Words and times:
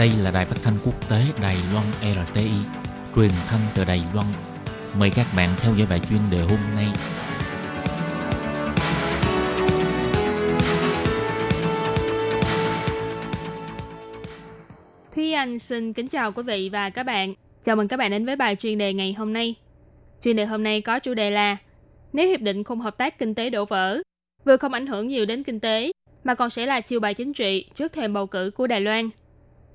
Đây 0.00 0.12
là 0.22 0.30
đài 0.30 0.44
phát 0.44 0.56
thanh 0.62 0.74
quốc 0.84 1.10
tế 1.10 1.22
Đài 1.42 1.56
Loan 1.72 1.86
RTI, 2.26 2.50
truyền 3.16 3.30
thanh 3.46 3.60
từ 3.74 3.84
Đài 3.84 4.02
Loan. 4.14 4.26
Mời 4.98 5.10
các 5.16 5.26
bạn 5.36 5.54
theo 5.60 5.74
dõi 5.74 5.86
bài 5.90 6.00
chuyên 6.10 6.20
đề 6.30 6.38
hôm 6.38 6.58
nay. 6.76 6.86
Thúy 15.14 15.32
Anh 15.32 15.58
xin 15.58 15.92
kính 15.92 16.08
chào 16.08 16.32
quý 16.32 16.42
vị 16.42 16.68
và 16.72 16.90
các 16.90 17.02
bạn. 17.02 17.34
Chào 17.62 17.76
mừng 17.76 17.88
các 17.88 17.96
bạn 17.96 18.10
đến 18.10 18.26
với 18.26 18.36
bài 18.36 18.56
chuyên 18.56 18.78
đề 18.78 18.92
ngày 18.92 19.12
hôm 19.12 19.32
nay. 19.32 19.54
Chuyên 20.22 20.36
đề 20.36 20.44
hôm 20.44 20.62
nay 20.62 20.80
có 20.80 20.98
chủ 20.98 21.14
đề 21.14 21.30
là 21.30 21.56
Nếu 22.12 22.28
hiệp 22.28 22.40
định 22.40 22.64
khung 22.64 22.80
hợp 22.80 22.98
tác 22.98 23.18
kinh 23.18 23.34
tế 23.34 23.50
đổ 23.50 23.64
vỡ, 23.64 24.02
vừa 24.44 24.56
không 24.56 24.72
ảnh 24.72 24.86
hưởng 24.86 25.08
nhiều 25.08 25.26
đến 25.26 25.42
kinh 25.42 25.60
tế, 25.60 25.92
mà 26.24 26.34
còn 26.34 26.50
sẽ 26.50 26.66
là 26.66 26.80
chiêu 26.80 27.00
bài 27.00 27.14
chính 27.14 27.32
trị 27.32 27.64
trước 27.74 27.92
thềm 27.92 28.12
bầu 28.12 28.26
cử 28.26 28.50
của 28.50 28.66
Đài 28.66 28.80
Loan. 28.80 29.10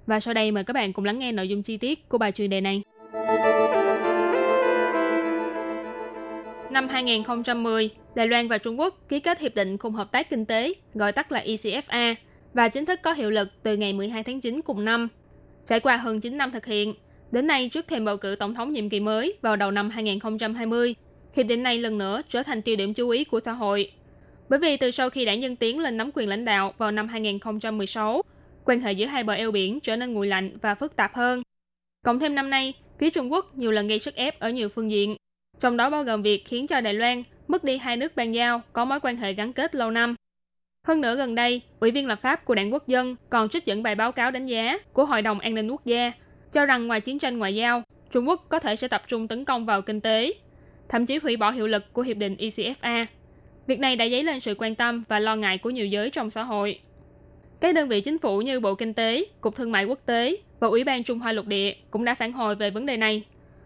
Và 0.08 0.20
sau 0.20 0.34
đây 0.34 0.52
mời 0.52 0.64
các 0.64 0.74
bạn 0.74 0.94
cùng 0.94 1.06
lắng 1.06 1.20
nghe 1.20 1.32
nội 1.32 1.50
dung 1.50 1.64
chi 1.64 1.78
tiết 1.78 2.10
của 2.10 2.18
bài 2.18 2.32
chuyên 2.32 2.50
đề 2.50 2.62
này. 2.62 2.82
Năm 6.72 6.88
2010, 6.90 7.90
Đài 8.16 8.28
Loan 8.28 8.48
và 8.48 8.58
Trung 8.58 8.80
Quốc 8.80 8.96
ký 9.10 9.20
kết 9.20 9.40
Hiệp 9.40 9.56
định 9.56 9.78
Khung 9.78 9.94
Hợp 9.94 10.12
tác 10.12 10.30
Kinh 10.30 10.46
tế, 10.46 10.74
gọi 10.94 11.12
tắt 11.12 11.32
là 11.32 11.44
ECFA, 11.46 12.16
và 12.54 12.70
chính 12.70 12.86
thức 12.86 13.00
có 13.04 13.14
hiệu 13.14 13.30
lực 13.30 13.50
từ 13.64 13.78
ngày 13.78 13.94
12 13.94 14.24
tháng 14.24 14.42
9 14.42 14.62
cùng 14.62 14.86
năm. 14.86 15.08
Trải 15.66 15.80
qua 15.80 15.98
hơn 15.98 16.20
9 16.20 16.38
năm 16.38 16.52
thực 16.52 16.66
hiện, 16.66 16.94
đến 17.32 17.48
nay 17.48 17.70
trước 17.70 17.88
thềm 17.88 18.06
bầu 18.06 18.18
cử 18.18 18.36
tổng 18.36 18.56
thống 18.56 18.72
nhiệm 18.72 18.90
kỳ 18.90 19.00
mới 19.00 19.38
vào 19.42 19.56
đầu 19.56 19.72
năm 19.72 19.90
2020, 19.90 20.96
hiệp 21.36 21.48
định 21.48 21.64
này 21.64 21.78
lần 21.78 21.98
nữa 21.98 22.22
trở 22.30 22.44
thành 22.44 22.62
tiêu 22.62 22.76
điểm 22.76 22.94
chú 22.94 23.10
ý 23.10 23.24
của 23.24 23.40
xã 23.40 23.52
hội. 23.52 23.92
Bởi 24.50 24.60
vì 24.60 24.78
từ 24.78 24.92
sau 24.92 25.10
khi 25.10 25.26
đảng 25.26 25.42
Dân 25.42 25.56
Tiến 25.56 25.80
lên 25.80 25.98
nắm 25.98 26.10
quyền 26.14 26.30
lãnh 26.30 26.46
đạo 26.46 26.74
vào 26.78 26.92
năm 26.92 27.08
2016, 27.08 28.22
quan 28.66 28.82
hệ 28.82 28.92
giữa 28.92 29.06
hai 29.06 29.24
bờ 29.24 29.34
eo 29.34 29.52
biển 29.52 29.80
trở 29.80 29.96
nên 29.96 30.14
nguội 30.14 30.28
lạnh 30.28 30.58
và 30.62 30.76
phức 30.76 30.96
tạp 30.96 31.14
hơn. 31.14 31.42
Cộng 32.04 32.20
thêm 32.20 32.36
năm 32.36 32.50
nay, 32.50 32.74
phía 33.00 33.10
Trung 33.10 33.32
Quốc 33.32 33.56
nhiều 33.56 33.72
lần 33.72 33.88
gây 33.88 34.00
sức 34.00 34.16
ép 34.16 34.40
ở 34.40 34.50
nhiều 34.50 34.70
phương 34.70 34.92
diện, 34.92 35.16
trong 35.60 35.78
đó 35.78 35.90
bao 35.90 36.04
gồm 36.04 36.22
việc 36.22 36.44
khiến 36.46 36.68
cho 36.68 36.82
Đài 36.82 36.94
Loan 36.94 37.24
mất 37.48 37.64
đi 37.64 37.78
hai 37.78 37.98
nước 37.98 38.16
bàn 38.16 38.32
giao 38.32 38.62
có 38.74 38.86
mối 38.86 39.00
quan 39.00 39.18
hệ 39.18 39.34
gắn 39.34 39.54
kết 39.54 39.76
lâu 39.76 39.92
năm. 39.92 40.16
Hơn 40.88 41.02
nữa 41.02 41.16
gần 41.16 41.36
đây, 41.36 41.62
Ủy 41.80 41.92
viên 41.92 42.08
lập 42.08 42.20
pháp 42.22 42.46
của 42.46 42.56
Đảng 42.56 42.74
Quốc 42.74 42.88
dân 42.88 43.16
còn 43.30 43.50
trích 43.50 43.66
dẫn 43.66 43.84
bài 43.84 43.96
báo 43.96 44.12
cáo 44.12 44.32
đánh 44.32 44.46
giá 44.46 44.78
của 44.94 45.06
Hội 45.06 45.22
đồng 45.22 45.40
An 45.40 45.54
ninh 45.54 45.72
Quốc 45.72 45.86
gia 45.86 46.12
cho 46.52 46.66
rằng 46.66 46.88
ngoài 46.88 47.02
chiến 47.02 47.20
tranh 47.20 47.38
ngoại 47.38 47.56
giao, 47.56 47.84
Trung 48.12 48.28
Quốc 48.28 48.46
có 48.50 48.60
thể 48.60 48.76
sẽ 48.76 48.88
tập 48.88 49.02
trung 49.08 49.28
tấn 49.28 49.46
công 49.46 49.66
vào 49.66 49.82
kinh 49.82 50.02
tế, 50.02 50.34
thậm 50.90 51.06
chí 51.06 51.18
hủy 51.18 51.38
bỏ 51.38 51.52
hiệu 51.52 51.68
lực 51.68 51.94
của 51.94 52.02
hiệp 52.02 52.18
định 52.18 52.36
ECFA. 52.40 53.06
Việc 53.68 53.80
này 53.80 53.96
đã 53.96 54.10
dấy 54.10 54.24
lên 54.24 54.40
sự 54.40 54.56
quan 54.58 54.76
tâm 54.76 55.04
và 55.10 55.20
lo 55.20 55.36
ngại 55.36 55.58
của 55.58 55.70
nhiều 55.70 55.86
giới 55.86 56.10
trong 56.10 56.30
xã 56.30 56.44
hội. 56.44 56.80
Các 57.66 57.76
đơn 57.76 57.90
vị 57.90 58.02
chính 58.02 58.20
phủ 58.20 58.42
như 58.42 58.60
Bộ 58.60 58.76
Kinh 58.76 58.94
tế, 58.94 59.26
Cục 59.42 59.56
Thương 59.56 59.72
mại 59.72 59.86
Quốc 59.86 60.00
tế 60.06 60.38
và 60.60 60.68
Ủy 60.68 60.84
ban 60.84 61.04
Trung 61.04 61.20
Hoa 61.20 61.32
Lục 61.32 61.46
Địa 61.48 61.74
cũng 61.92 62.06
đã 62.06 62.16
phản 62.16 62.34
hồi 62.34 62.56
về 62.56 62.70
vấn 62.70 62.86
đề 62.86 62.98
này. 62.98 63.24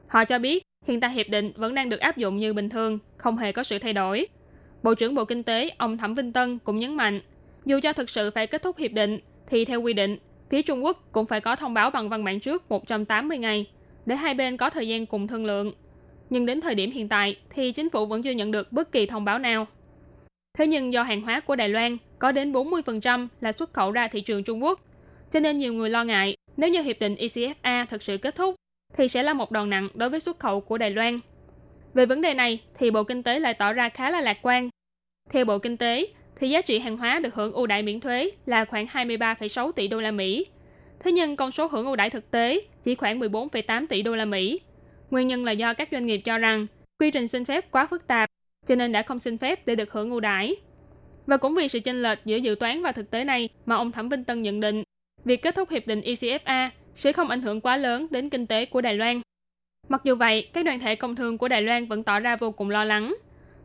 Họ 0.08 0.25
cho 0.25 0.39
biết 0.39 0.64
hiện 0.88 1.00
tại 1.00 1.11
hiệp 1.11 1.30
định 1.30 1.52
vẫn 1.56 1.75
đang 1.75 1.89
được 1.89 2.00
áp 2.00 2.17
dụng 2.17 2.38
như 2.38 2.53
bình 2.53 2.69
thường, 2.69 3.00
không 3.17 3.38
hề 3.38 3.52
có 3.52 3.64
sự 3.64 3.80
thay 3.80 3.94
đổi. 3.94 4.28
Bộ 4.83 4.95
trưởng 4.95 5.16
Bộ 5.16 5.25
Kinh 5.25 5.44
tế 5.44 5.69
ông 5.78 5.97
Thẩm 5.97 6.16
Vinh 6.16 6.33
Tân 6.33 6.59
cũng 6.59 6.80
nhấn 6.80 6.95
mạnh, 6.95 7.22
dù 7.66 7.80
cho 7.83 7.94
thực 7.94 8.09
sự 8.09 8.31
phải 8.31 8.47
kết 8.47 8.61
thúc 8.61 8.78
hiệp 8.78 8.91
định, 8.91 9.19
thì 9.47 9.66
theo 9.66 9.81
quy 9.81 9.94
định, 9.94 10.17
phía 10.50 10.61
Trung 10.61 10.84
Quốc 10.84 11.03
cũng 11.11 11.25
phải 11.25 11.41
có 11.41 11.56
thông 11.56 11.73
báo 11.73 11.91
bằng 11.91 12.09
văn 12.09 12.23
bản 12.23 12.39
trước 12.39 12.72
180 12.72 13.38
ngày, 13.38 13.66
để 14.06 14.16
hai 14.16 14.34
bên 14.34 14.58
có 14.58 14.69
thời 14.69 14.88
gian 14.88 15.06
cùng 15.06 15.28
thương 15.28 15.45
lượng. 15.45 15.73
Nhưng 16.30 16.45
đến 16.45 16.61
thời 16.61 16.75
điểm 16.75 16.91
hiện 16.91 17.09
tại 17.09 17.38
thì 17.50 17.72
chính 17.72 17.89
phủ 17.89 18.06
vẫn 18.06 18.22
chưa 18.22 18.31
nhận 18.31 18.52
được 18.52 18.72
bất 18.72 18.91
kỳ 18.91 19.06
thông 19.06 19.25
báo 19.25 19.39
nào. 19.39 19.67
Thế 20.58 20.67
nhưng 20.67 20.94
do 20.94 21.03
hàng 21.03 21.22
hóa 21.22 21.39
của 21.39 21.56
Đài 21.56 21.69
Loan 21.69 21.97
có 22.20 22.31
đến 22.31 22.52
40% 22.52 23.28
là 23.42 23.52
xuất 23.52 23.73
khẩu 23.73 23.92
ra 23.92 24.08
thị 24.08 24.22
trường 24.22 24.44
Trung 24.44 24.64
Quốc, 24.64 24.80
cho 25.31 25.39
nên 25.39 25.58
nhiều 25.58 25.73
người 25.73 25.89
lo 25.89 26.03
ngại 26.03 26.36
nếu 26.58 26.70
như 26.70 26.81
hiệp 26.81 27.00
định 27.00 27.16
ECFA 27.16 27.86
thực 27.86 28.03
sự 28.03 28.17
kết 28.17 28.36
thúc 28.36 28.56
thì 28.98 29.08
sẽ 29.08 29.23
là 29.23 29.34
một 29.34 29.52
đòn 29.52 29.70
nặng 29.70 29.89
đối 29.94 30.09
với 30.09 30.20
xuất 30.20 30.40
khẩu 30.40 30.62
của 30.62 30.78
Đài 30.78 30.92
Loan. 30.92 31.19
Về 31.94 32.06
vấn 32.06 32.22
đề 32.22 32.34
này 32.34 32.62
thì 32.78 32.91
Bộ 32.91 33.03
Kinh 33.03 33.24
tế 33.24 33.40
lại 33.40 33.53
tỏ 33.53 33.74
ra 33.74 33.90
khá 33.90 34.09
là 34.09 34.22
lạc 34.22 34.38
quan. 34.41 34.69
Theo 35.30 35.46
Bộ 35.46 35.59
Kinh 35.59 35.78
tế 35.78 36.07
thì 36.35 36.50
giá 36.50 36.62
trị 36.62 36.80
hàng 36.80 36.97
hóa 36.97 37.19
được 37.19 37.35
hưởng 37.35 37.53
ưu 37.53 37.68
đãi 37.68 37.84
miễn 37.84 38.00
thuế 38.00 38.31
là 38.46 38.66
khoảng 38.66 38.86
23,6 38.86 39.72
tỷ 39.72 39.88
đô 39.88 40.00
la 40.00 40.12
Mỹ. 40.12 40.46
Thế 41.00 41.12
nhưng 41.12 41.36
con 41.36 41.51
số 41.51 41.68
hưởng 41.68 41.86
ưu 41.86 41.96
đãi 41.96 42.09
thực 42.09 42.31
tế 42.31 42.62
chỉ 42.84 42.96
khoảng 42.96 43.19
14,8 43.19 43.88
tỷ 43.88 44.01
đô 44.01 44.16
la 44.16 44.25
Mỹ. 44.25 44.59
Nguyên 45.09 45.28
nhân 45.28 45.44
là 45.44 45.51
do 45.51 45.74
các 45.74 45.90
doanh 45.91 46.06
nghiệp 46.06 46.18
cho 46.18 46.38
rằng 46.38 46.68
quy 47.00 47.12
trình 47.12 47.28
xin 47.28 47.46
phép 47.46 47.72
quá 47.72 47.88
phức 47.88 48.07
tạp 48.07 48.30
cho 48.66 48.75
nên 48.75 48.91
đã 48.91 49.01
không 49.01 49.19
xin 49.19 49.38
phép 49.38 49.68
để 49.68 49.75
được 49.75 49.91
hưởng 49.91 50.09
ưu 50.09 50.19
đãi. 50.19 50.56
Và 51.29 51.38
cũng 51.38 51.56
vì 51.56 51.67
sự 51.67 51.79
chênh 51.79 52.01
lệch 52.01 52.25
giữa 52.25 52.38
dự 52.38 52.56
toán 52.59 52.81
và 52.81 52.91
thực 52.91 53.12
tế 53.12 53.23
này 53.23 53.50
mà 53.66 53.75
ông 53.75 53.91
Thẩm 53.91 54.09
Vinh 54.09 54.23
Tân 54.23 54.41
nhận 54.41 54.59
định, 54.59 54.84
việc 55.25 55.41
kết 55.41 55.56
thúc 55.56 55.69
hiệp 55.69 55.88
định 55.88 56.01
ECFA 56.01 56.69
sẽ 56.95 57.12
không 57.12 57.29
ảnh 57.29 57.41
hưởng 57.41 57.62
quá 57.62 57.78
lớn 57.78 58.07
đến 58.12 58.29
kinh 58.29 58.47
tế 58.47 58.66
của 58.66 58.81
Đài 58.81 58.95
Loan. 58.95 59.22
Mặc 59.89 60.01
dù 60.03 60.16
vậy, 60.16 60.50
các 60.53 60.66
đoàn 60.66 60.79
thể 60.79 60.95
công 60.95 61.16
thương 61.16 61.38
của 61.38 61.47
Đài 61.47 61.62
Loan 61.62 61.85
vẫn 61.85 62.03
tỏ 62.03 62.19
ra 62.19 62.35
vô 62.35 62.51
cùng 62.51 62.69
lo 62.69 62.85
lắng. 62.85 63.16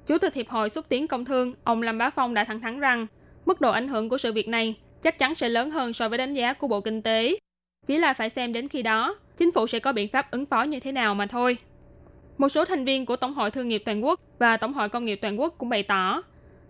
Chủ 0.06 0.18
tịch 0.18 0.34
Hiệp 0.34 0.48
hội 0.48 0.68
xúc 0.68 0.84
tiến 0.88 1.06
công 1.06 1.24
thương, 1.24 1.54
ông 1.64 1.82
Lâm 1.82 1.98
Bá 1.98 2.10
Phong 2.10 2.34
đã 2.34 2.44
thẳng 2.44 2.60
thắn 2.60 2.80
rằng, 2.80 3.06
mức 3.46 3.60
độ 3.60 3.70
ảnh 3.70 3.88
hưởng 3.88 4.08
của 4.08 4.18
sự 4.18 4.32
việc 4.32 4.48
này 4.48 4.74
chắc 5.02 5.18
chắn 5.18 5.34
sẽ 5.34 5.48
lớn 5.48 5.70
hơn 5.70 5.92
so 5.92 6.08
với 6.08 6.18
đánh 6.18 6.34
giá 6.34 6.52
của 6.52 6.68
Bộ 6.68 6.80
Kinh 6.80 7.02
tế. 7.02 7.38
Chỉ 7.86 7.98
là 7.98 8.14
phải 8.14 8.30
xem 8.30 8.52
đến 8.52 8.68
khi 8.68 8.82
đó, 8.82 9.18
chính 9.36 9.52
phủ 9.52 9.66
sẽ 9.66 9.78
có 9.78 9.92
biện 9.92 10.08
pháp 10.08 10.30
ứng 10.30 10.46
phó 10.46 10.62
như 10.62 10.80
thế 10.80 10.92
nào 10.92 11.14
mà 11.14 11.26
thôi. 11.26 11.56
Một 12.38 12.48
số 12.48 12.64
thành 12.64 12.84
viên 12.84 13.06
của 13.06 13.16
Tổng 13.16 13.34
hội 13.34 13.50
Thương 13.50 13.68
nghiệp 13.68 13.82
Toàn 13.84 14.04
quốc 14.04 14.20
và 14.38 14.56
Tổng 14.56 14.72
hội 14.72 14.88
Công 14.88 15.04
nghiệp 15.04 15.18
Toàn 15.22 15.40
quốc 15.40 15.54
cũng 15.58 15.68
bày 15.68 15.82
tỏ, 15.82 16.22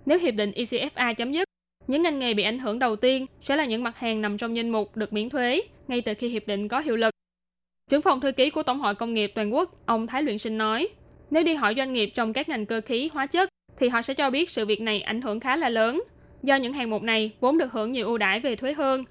nếu 0.06 0.18
hiệp 0.18 0.34
định 0.34 0.50
ECFA 0.50 1.14
chấm 1.14 1.32
dứt, 1.32 1.48
những 1.86 2.02
ngành 2.02 2.18
nghề 2.18 2.34
bị 2.34 2.42
ảnh 2.42 2.58
hưởng 2.58 2.78
đầu 2.78 2.96
tiên 2.96 3.26
sẽ 3.40 3.56
là 3.56 3.64
những 3.64 3.82
mặt 3.82 3.98
hàng 3.98 4.20
nằm 4.20 4.38
trong 4.38 4.56
danh 4.56 4.70
mục 4.70 4.96
được 4.96 5.12
miễn 5.12 5.30
thuế 5.30 5.60
ngay 5.88 6.00
từ 6.00 6.14
khi 6.14 6.28
hiệp 6.28 6.46
định 6.46 6.68
có 6.68 6.80
hiệu 6.80 6.96
lực. 6.96 7.14
Trưởng 7.90 8.02
phòng 8.02 8.20
thư 8.20 8.32
ký 8.32 8.50
của 8.50 8.62
Tổng 8.62 8.80
hội 8.80 8.94
Công 8.94 9.14
nghiệp 9.14 9.32
Toàn 9.34 9.54
quốc, 9.54 9.86
ông 9.86 10.06
Thái 10.06 10.22
Luyện 10.22 10.38
Sinh 10.38 10.58
nói, 10.58 10.88
nếu 11.30 11.44
đi 11.44 11.54
hỏi 11.54 11.74
doanh 11.76 11.92
nghiệp 11.92 12.10
trong 12.14 12.32
các 12.32 12.48
ngành 12.48 12.66
cơ 12.66 12.80
khí, 12.80 13.10
hóa 13.12 13.26
chất, 13.26 13.48
thì 13.78 13.88
họ 13.88 14.02
sẽ 14.02 14.14
cho 14.14 14.30
biết 14.30 14.50
sự 14.50 14.66
việc 14.66 14.80
này 14.80 15.00
ảnh 15.00 15.20
hưởng 15.20 15.40
khá 15.40 15.56
là 15.56 15.68
lớn, 15.68 16.02
do 16.42 16.56
những 16.56 16.72
hàng 16.72 16.90
mục 16.90 17.02
này 17.02 17.30
vốn 17.40 17.58
được 17.58 17.72
hưởng 17.72 17.92
nhiều 17.92 18.06
ưu 18.06 18.18
đãi 18.18 18.40
về 18.40 18.56
thuế 18.56 18.72
hơn. 18.72 19.04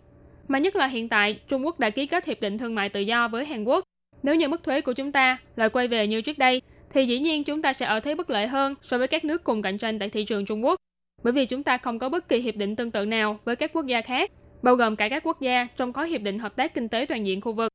Mà 0.48 0.60
nhất 0.60 0.76
là 0.76 0.88
hiện 0.88 1.10
tại, 1.10 1.40
Trung 1.48 1.66
Quốc 1.66 1.80
đã 1.80 1.90
ký 1.90 2.06
kết 2.06 2.26
hiệp 2.26 2.42
định 2.42 2.58
thương 2.58 2.76
mại 2.76 2.90
tự 2.90 3.00
do 3.00 3.28
với 3.28 3.46
Hàn 3.46 3.64
Quốc, 3.64 3.84
nếu 4.24 4.36
như 4.36 4.48
mức 4.48 4.64
thuế 4.64 4.82
của 4.82 4.94
chúng 4.94 5.12
ta 5.12 5.38
lại 5.56 5.70
quay 5.70 5.88
về 5.88 6.08
như 6.08 6.22
trước 6.22 6.38
đây, 6.38 6.62
thì 6.94 7.06
dĩ 7.06 7.20
nhiên 7.20 7.44
chúng 7.44 7.62
ta 7.62 7.74
sẽ 7.74 7.86
ở 7.86 8.00
thế 8.00 8.16
bất 8.16 8.30
lợi 8.30 8.48
hơn 8.48 8.76
so 8.82 8.98
với 8.98 9.08
các 9.08 9.26
nước 9.26 9.44
cùng 9.44 9.62
cạnh 9.62 9.78
tranh 9.78 10.00
tại 10.00 10.10
thị 10.10 10.26
trường 10.26 10.46
Trung 10.46 10.66
Quốc. 10.66 10.80
Bởi 11.24 11.34
vì 11.34 11.46
chúng 11.46 11.64
ta 11.64 11.78
không 11.78 12.00
có 12.00 12.10
bất 12.10 12.30
kỳ 12.30 12.40
hiệp 12.40 12.56
định 12.56 12.76
tương 12.76 12.92
tự 12.92 13.06
nào 13.06 13.40
với 13.46 13.56
các 13.56 13.74
quốc 13.74 13.86
gia 13.86 14.02
khác, 14.02 14.32
bao 14.62 14.76
gồm 14.76 14.96
cả 14.96 15.10
các 15.10 15.24
quốc 15.24 15.42
gia 15.42 15.68
trong 15.76 15.94
khối 15.94 16.10
hiệp 16.10 16.22
định 16.22 16.40
hợp 16.40 16.56
tác 16.56 16.74
kinh 16.74 16.90
tế 16.90 17.06
toàn 17.06 17.26
diện 17.26 17.42
khu 17.42 17.54
vực. 17.54 17.72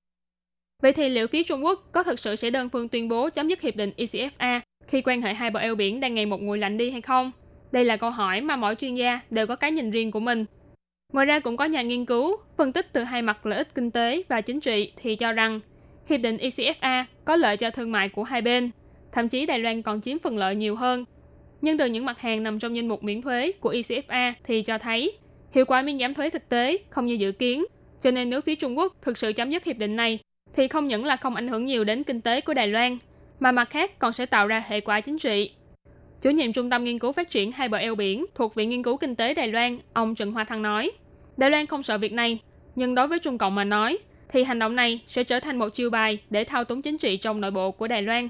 Vậy 0.83 0.93
thì 0.93 1.09
liệu 1.09 1.27
phía 1.27 1.43
Trung 1.43 1.65
Quốc 1.65 1.89
có 1.93 2.03
thực 2.03 2.19
sự 2.19 2.37
sẽ 2.37 2.51
đơn 2.51 2.69
phương 2.69 2.89
tuyên 2.89 3.09
bố 3.09 3.31
chấm 3.31 3.49
dứt 3.49 3.61
hiệp 3.61 3.77
định 3.77 3.93
ECFA 3.97 4.61
khi 4.89 5.03
quan 5.03 5.23
hệ 5.23 5.35
hai 5.35 5.51
bờ 5.51 5.61
eo 5.61 5.75
biển 5.75 6.01
đang 6.01 6.15
ngày 6.15 6.27
một 6.27 6.43
nguội 6.43 6.59
lạnh 6.59 6.77
đi 6.77 6.91
hay 6.91 7.01
không? 7.01 7.33
Đây 7.73 7.85
là 7.85 7.97
câu 7.97 8.11
hỏi 8.11 8.41
mà 8.41 8.57
mỗi 8.57 8.75
chuyên 8.75 8.95
gia 8.95 9.21
đều 9.31 9.47
có 9.47 9.57
cái 9.57 9.73
nhìn 9.73 9.91
riêng 9.91 10.11
của 10.11 10.21
mình. 10.21 10.45
Ngoài 11.13 11.27
ra 11.27 11.41
cũng 11.41 11.57
có 11.57 11.65
nhà 11.65 11.83
nghiên 11.83 12.05
cứu 12.05 12.37
phân 12.57 12.73
tích 12.73 12.93
từ 12.93 13.03
hai 13.03 13.23
mặt 13.23 13.47
lợi 13.47 13.59
ích 13.59 13.75
kinh 13.75 13.91
tế 13.91 14.23
và 14.29 14.41
chính 14.41 14.61
trị 14.61 14.93
thì 14.97 15.17
cho 15.17 15.33
rằng 15.33 15.61
Hiệp 16.09 16.21
định 16.21 16.37
ECFA 16.37 17.05
có 17.25 17.37
lợi 17.37 17.57
cho 17.57 17.71
thương 17.71 17.93
mại 17.93 18.09
của 18.09 18.25
hai 18.25 18.43
bên, 18.43 18.71
thậm 19.19 19.29
chí 19.29 19.47
Đài 19.47 19.59
Loan 19.59 19.83
còn 19.83 20.01
chiếm 20.01 20.19
phần 20.19 20.39
lợi 20.39 20.55
nhiều 20.55 20.77
hơn. 20.77 21.05
Nhưng 21.63 21.79
từ 21.79 21.87
những 21.87 22.05
mặt 22.05 22.21
hàng 22.21 22.43
nằm 22.43 22.59
trong 22.59 22.77
danh 22.77 22.89
mục 22.89 23.03
miễn 23.03 23.23
thuế 23.23 23.53
của 23.53 23.73
ECFA 23.73 24.33
thì 24.45 24.63
cho 24.63 24.79
thấy 24.79 25.13
hiệu 25.53 25.65
quả 25.65 25.83
miễn 25.83 25.99
giảm 25.99 26.15
thuế 26.15 26.31
thực 26.31 26.49
tế 26.49 26.79
không 26.91 27.07
như 27.07 27.15
dự 27.15 27.33
kiến. 27.33 27.65
Cho 28.01 28.11
nên 28.11 28.31
nếu 28.31 28.41
phía 28.41 28.55
Trung 28.55 28.79
Quốc 28.79 28.97
thực 29.03 29.19
sự 29.19 29.33
chấm 29.33 29.51
dứt 29.51 29.65
hiệp 29.65 29.77
định 29.77 29.97
này, 29.97 30.19
thì 30.55 30.69
không 30.69 30.87
những 30.87 31.05
là 31.05 31.17
không 31.17 31.35
ảnh 31.35 31.49
hưởng 31.49 31.65
nhiều 31.65 31.85
đến 31.85 32.05
kinh 32.05 32.21
tế 32.21 32.41
của 32.41 32.55
Đài 32.55 32.69
Loan, 32.69 32.99
mà 33.41 33.53
mặt 33.53 33.71
khác 33.71 33.99
còn 33.99 34.13
sẽ 34.13 34.27
tạo 34.27 34.47
ra 34.47 34.65
hệ 34.67 34.81
quả 34.81 35.01
chính 35.01 35.19
trị. 35.19 35.51
Chủ 36.23 36.31
nhiệm 36.31 36.53
Trung 36.53 36.71
tâm 36.71 36.85
Nghiên 36.85 36.99
cứu 36.99 37.13
Phát 37.13 37.31
triển 37.31 37.53
Hai 37.53 37.69
bờ 37.69 37.79
eo 37.79 37.95
biển 37.95 38.27
thuộc 38.35 38.55
Viện 38.55 38.71
Nghiên 38.71 38.83
cứu 38.83 38.97
Kinh 38.97 39.15
tế 39.15 39.35
Đài 39.35 39.49
Loan, 39.49 39.79
ông 39.93 40.15
Trần 40.15 40.33
Hoa 40.33 40.45
Thăng 40.45 40.63
nói, 40.63 40.91
Đài 41.37 41.51
Loan 41.51 41.67
không 41.67 41.83
sợ 41.83 41.99
việc 41.99 42.13
này, 42.13 42.39
nhưng 42.75 42.95
đối 42.95 43.09
với 43.09 43.19
Trung 43.19 43.39
Cộng 43.39 43.55
mà 43.55 43.65
nói, 43.65 43.99
thì 44.29 44.45
hành 44.45 44.59
động 44.59 44.77
này 44.77 45.01
sẽ 45.07 45.25
trở 45.25 45.41
thành 45.41 45.59
một 45.59 45.69
chiêu 45.69 45.91
bài 45.91 46.19
để 46.31 46.45
thao 46.45 46.65
túng 46.65 46.83
chính 46.83 46.99
trị 46.99 47.17
trong 47.17 47.41
nội 47.41 47.51
bộ 47.51 47.71
của 47.71 47.89
Đài 47.89 48.03
Loan. 48.03 48.29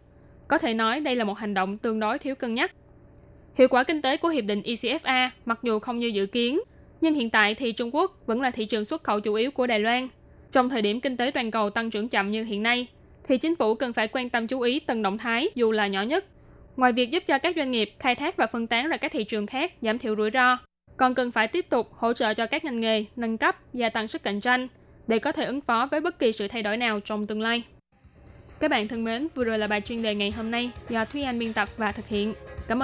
Có 0.48 0.58
thể 0.58 0.74
nói 0.74 1.00
đây 1.00 1.14
là 1.14 1.24
một 1.24 1.38
hành 1.38 1.54
động 1.54 1.78
tương 1.78 2.00
đối 2.00 2.18
thiếu 2.18 2.34
cân 2.34 2.54
nhắc. 2.54 2.72
Hiệu 3.54 3.68
quả 3.68 3.84
kinh 3.84 4.02
tế 4.02 4.16
của 4.16 4.28
hiệp 4.28 4.44
định 4.44 4.62
ECFA 4.62 5.28
mặc 5.44 5.58
dù 5.62 5.78
không 5.78 5.98
như 5.98 6.06
dự 6.06 6.26
kiến, 6.26 6.60
nhưng 7.00 7.14
hiện 7.14 7.30
tại 7.30 7.54
thì 7.54 7.72
Trung 7.72 7.94
Quốc 7.94 8.26
vẫn 8.26 8.40
là 8.40 8.50
thị 8.50 8.64
trường 8.64 8.84
xuất 8.84 9.02
khẩu 9.02 9.20
chủ 9.20 9.34
yếu 9.34 9.50
của 9.50 9.66
Đài 9.66 9.80
Loan. 9.80 10.08
Trong 10.52 10.68
thời 10.68 10.82
điểm 10.82 11.00
kinh 11.00 11.16
tế 11.16 11.30
toàn 11.30 11.50
cầu 11.50 11.70
tăng 11.70 11.90
trưởng 11.90 12.08
chậm 12.08 12.30
như 12.30 12.44
hiện 12.44 12.62
nay, 12.62 12.86
thì 13.28 13.38
chính 13.38 13.56
phủ 13.56 13.74
cần 13.74 13.92
phải 13.92 14.08
quan 14.08 14.30
tâm 14.30 14.46
chú 14.46 14.60
ý 14.60 14.80
từng 14.80 15.02
động 15.02 15.18
thái 15.18 15.48
dù 15.54 15.72
là 15.72 15.86
nhỏ 15.86 16.02
nhất. 16.02 16.24
Ngoài 16.76 16.92
việc 16.92 17.10
giúp 17.10 17.22
cho 17.26 17.38
các 17.38 17.56
doanh 17.56 17.70
nghiệp 17.70 17.92
khai 17.98 18.14
thác 18.14 18.36
và 18.36 18.46
phân 18.46 18.66
tán 18.66 18.88
ra 18.88 18.96
các 18.96 19.12
thị 19.12 19.24
trường 19.24 19.46
khác 19.46 19.72
giảm 19.80 19.98
thiểu 19.98 20.16
rủi 20.16 20.30
ro, 20.30 20.58
còn 20.96 21.14
cần 21.14 21.32
phải 21.32 21.48
tiếp 21.48 21.66
tục 21.68 21.88
hỗ 21.92 22.12
trợ 22.12 22.34
cho 22.34 22.46
các 22.46 22.64
ngành 22.64 22.80
nghề 22.80 23.04
nâng 23.16 23.38
cấp, 23.38 23.56
gia 23.72 23.90
tăng 23.90 24.08
sức 24.08 24.22
cạnh 24.22 24.40
tranh, 24.40 24.68
để 25.06 25.18
có 25.18 25.32
thể 25.32 25.44
ứng 25.44 25.60
phó 25.60 25.88
với 25.90 26.00
bất 26.00 26.18
kỳ 26.18 26.32
sự 26.32 26.48
thay 26.48 26.62
đổi 26.62 26.76
nào 26.76 27.00
trong 27.00 27.26
tương 27.26 27.40
lai. 27.40 27.62
Các 28.60 28.70
bạn 28.70 28.88
thân 28.88 29.04
mến, 29.04 29.28
vừa 29.34 29.44
rồi 29.44 29.58
là 29.58 29.66
bài 29.66 29.80
chuyên 29.80 30.02
đề 30.02 30.14
ngày 30.14 30.30
hôm 30.30 30.50
nay 30.50 30.70
do 30.88 31.04
Thúy 31.04 31.22
Anh 31.22 31.38
biên 31.38 31.52
tập 31.52 31.68
và 31.76 31.92
thực 31.92 32.08
hiện. 32.08 32.34
Cảm 32.68 32.74
ơn 32.74 32.76